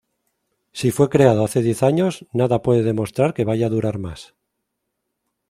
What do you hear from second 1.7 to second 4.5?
años, nada puede demostrar que vaya a durar más.